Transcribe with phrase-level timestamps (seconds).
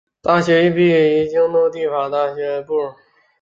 [0.23, 2.73] 大学毕业于京都帝大法学部。